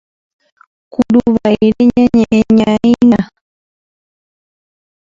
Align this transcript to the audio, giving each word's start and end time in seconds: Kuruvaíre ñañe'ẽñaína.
Kuruvaíre 0.91 1.83
ñañe'ẽñaína. 1.95 3.21